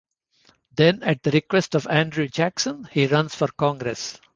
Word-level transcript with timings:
Then 0.75 1.03
at 1.03 1.21
the 1.21 1.29
request 1.29 1.75
of 1.75 1.85
Andrew 1.85 2.27
Jackson, 2.27 2.89
he 2.91 3.05
runs 3.05 3.35
for 3.35 3.49
Congress. 3.49 4.19